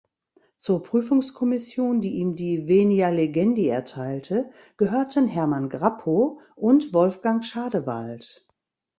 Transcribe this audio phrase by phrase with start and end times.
[0.57, 8.47] Zur Prüfungskommission, die ihm die Venia legendi erteilte, gehörten Hermann Grapow und Wolfgang Schadewaldt.